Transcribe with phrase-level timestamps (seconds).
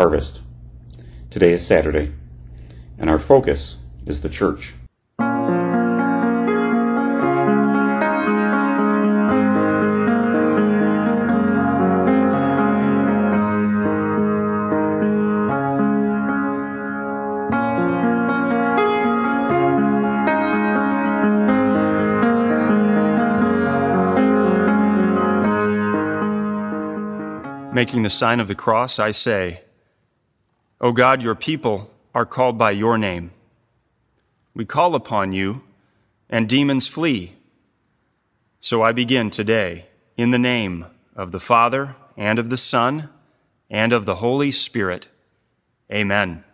[0.00, 0.40] Harvest.
[1.28, 2.12] Today is Saturday,
[2.98, 3.76] and our focus
[4.06, 4.72] is the church.
[27.74, 29.60] Making the sign of the cross, I say,
[30.82, 33.32] O God, your people are called by your name.
[34.54, 35.60] We call upon you,
[36.30, 37.34] and demons flee.
[38.60, 43.10] So I begin today in the name of the Father, and of the Son,
[43.68, 45.08] and of the Holy Spirit.
[45.92, 46.44] Amen.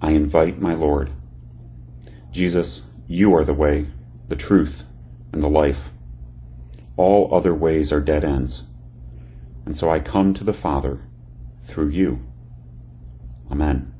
[0.00, 1.10] I invite my Lord.
[2.30, 3.88] Jesus, you are the way,
[4.28, 4.84] the truth,
[5.32, 5.90] and the life.
[6.96, 8.64] All other ways are dead ends.
[9.66, 11.00] And so I come to the Father
[11.62, 12.24] through you.
[13.50, 13.92] Amen.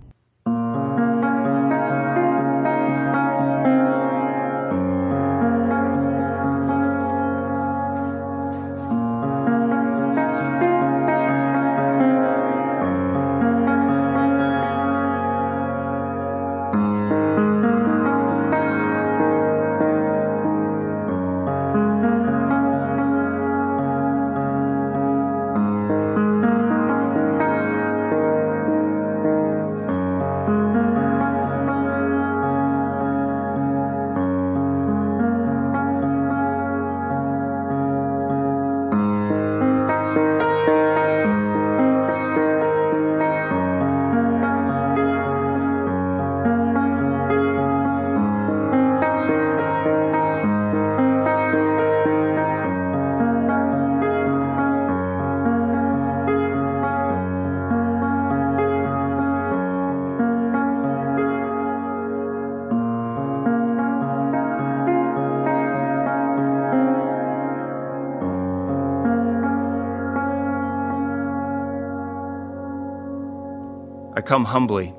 [74.21, 74.93] I come humbly,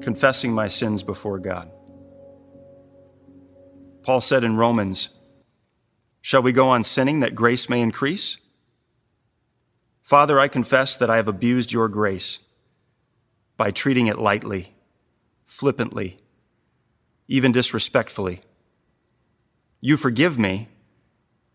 [0.00, 1.72] confessing my sins before God.
[4.04, 5.08] Paul said in Romans,
[6.20, 8.36] Shall we go on sinning that grace may increase?
[10.04, 12.38] Father, I confess that I have abused your grace
[13.56, 14.72] by treating it lightly,
[15.46, 16.18] flippantly,
[17.26, 18.40] even disrespectfully.
[19.80, 20.68] You forgive me,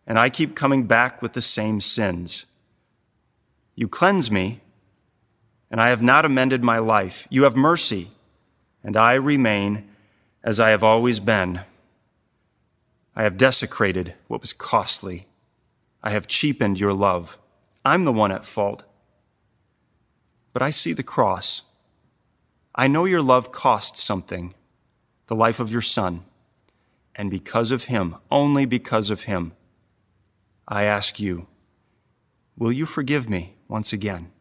[0.05, 2.43] and I keep coming back with the same sins.
[3.73, 4.59] You cleanse me,
[5.75, 7.27] and I have not amended my life.
[7.29, 8.11] You have mercy,
[8.81, 9.89] and I remain
[10.41, 11.59] as I have always been.
[13.13, 15.27] I have desecrated what was costly.
[16.01, 17.37] I have cheapened your love.
[17.83, 18.85] I'm the one at fault.
[20.53, 21.63] But I see the cross.
[22.73, 24.53] I know your love cost something,
[25.27, 26.23] the life of your son.
[27.15, 29.51] And because of him, only because of him,
[30.69, 31.47] I ask you,
[32.57, 34.31] will you forgive me once again?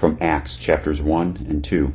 [0.00, 1.92] From Acts chapters 1 and 2.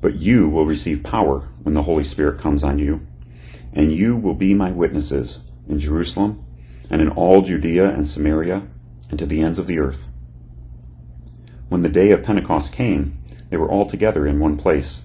[0.00, 3.04] But you will receive power when the Holy Spirit comes on you
[3.72, 6.44] and you will be my witnesses in Jerusalem
[6.88, 8.62] and in all Judea and Samaria
[9.10, 10.08] and to the ends of the earth.
[11.68, 13.18] When the day of Pentecost came,
[13.50, 15.04] they were all together in one place.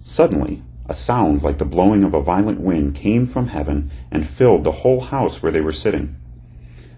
[0.00, 4.64] Suddenly, a sound like the blowing of a violent wind came from heaven and filled
[4.64, 6.16] the whole house where they were sitting.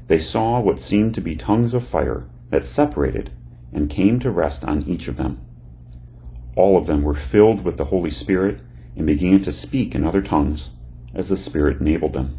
[0.06, 3.32] They saw what seemed to be tongues of fire that separated
[3.76, 5.38] and came to rest on each of them.
[6.56, 8.62] All of them were filled with the Holy Spirit
[8.96, 10.70] and began to speak in other tongues
[11.14, 12.38] as the Spirit enabled them.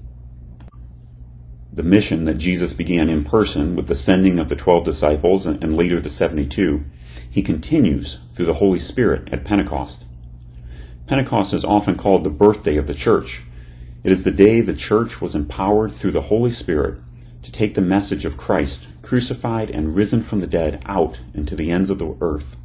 [1.72, 5.78] The mission that Jesus began in person with the sending of the twelve disciples and
[5.78, 6.84] later the 72,
[7.30, 10.06] he continues through the Holy Spirit at Pentecost.
[11.06, 13.44] Pentecost is often called the birthday of the church.
[14.04, 17.00] It is the day the church was empowered through the Holy Spirit
[17.48, 21.72] to take the message of Christ, crucified and risen from the dead, out into the
[21.72, 22.58] ends of the earth.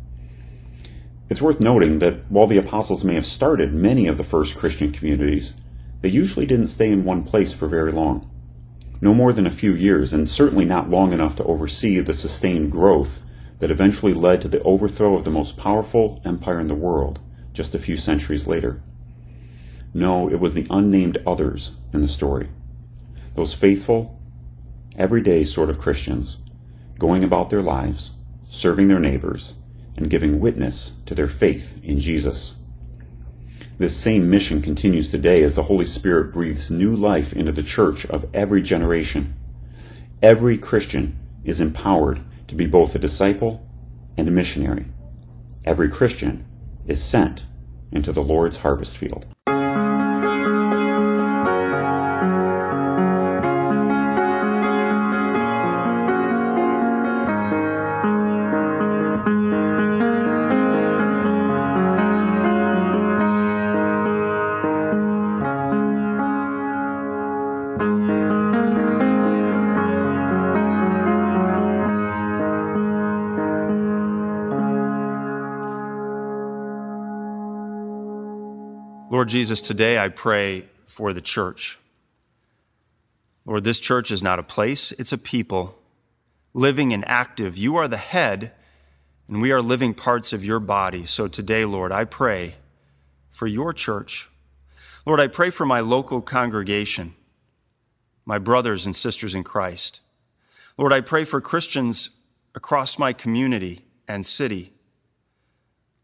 [1.31, 4.91] It's worth noting that while the apostles may have started many of the first Christian
[4.91, 5.55] communities,
[6.01, 8.29] they usually didn't stay in one place for very long.
[9.01, 12.73] No more than a few years, and certainly not long enough to oversee the sustained
[12.73, 13.21] growth
[13.61, 17.21] that eventually led to the overthrow of the most powerful empire in the world
[17.53, 18.83] just a few centuries later.
[19.95, 22.49] No, it was the unnamed others in the story.
[23.37, 24.19] Those faithful,
[24.97, 26.39] everyday sort of Christians,
[26.99, 28.13] going about their lives,
[28.49, 29.55] serving their neighbors,
[29.97, 32.57] and giving witness to their faith in Jesus.
[33.79, 38.05] This same mission continues today as the Holy Spirit breathes new life into the church
[38.07, 39.35] of every generation.
[40.23, 43.67] Every Christian is empowered to be both a disciple
[44.17, 44.87] and a missionary.
[45.65, 46.45] Every Christian
[46.87, 47.45] is sent
[47.91, 49.27] into the Lord's harvest field.
[79.23, 81.79] Lord Jesus, today I pray for the church.
[83.47, 85.79] Lord, this church is not a place, it's a people
[86.55, 87.57] living and active.
[87.57, 88.51] You are the head,
[89.29, 91.07] and we are living parts of your body.
[91.07, 92.57] So today, Lord, I pray
[93.31, 94.29] for your church.
[95.07, 97.15] Lord, I pray for my local congregation,
[98.25, 100.01] my brothers and sisters in Christ.
[100.77, 102.11] Lord, I pray for Christians
[102.57, 104.73] across my community and city.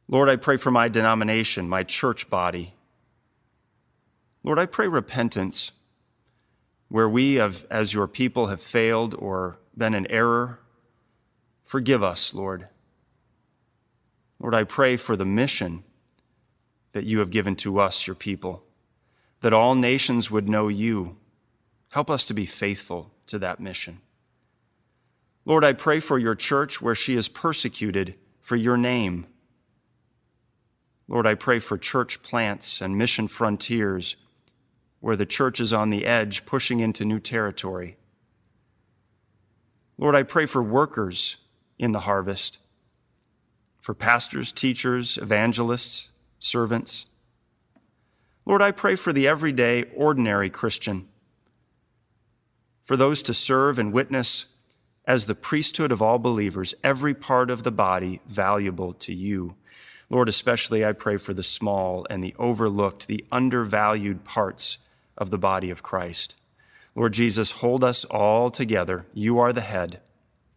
[0.07, 2.75] Lord, I pray for my denomination, my church body.
[4.43, 5.73] Lord, I pray repentance
[6.89, 10.61] where we have, as your people have failed or been in error.
[11.65, 12.69] Forgive us, Lord.
[14.41, 15.85] Lord, I pray for the mission
[16.93, 18.65] that you have given to us, your people,
[19.41, 21.17] that all nations would know you.
[21.91, 24.01] Help us to be faithful to that mission.
[25.45, 29.27] Lord, I pray for your church where she is persecuted for your name.
[31.07, 34.17] Lord, I pray for church plants and mission frontiers
[35.01, 37.97] where the church is on the edge, pushing into new territory.
[39.97, 41.37] Lord, I pray for workers
[41.79, 42.59] in the harvest,
[43.81, 47.07] for pastors, teachers, evangelists, servants.
[48.45, 51.09] Lord, I pray for the everyday, ordinary Christian,
[52.85, 54.47] for those to serve and witness
[55.05, 59.55] as the priesthood of all believers, every part of the body valuable to you.
[60.11, 64.79] Lord, especially I pray for the small and the overlooked, the undervalued parts
[65.19, 66.37] of the body of Christ.
[66.95, 69.07] Lord Jesus, hold us all together.
[69.13, 70.01] You are the head.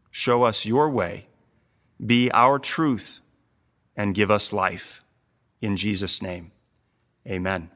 [0.09, 1.27] Show us your way.
[2.03, 3.19] Be our truth
[3.95, 5.03] and give us life.
[5.61, 6.51] In Jesus' name,
[7.27, 7.69] amen.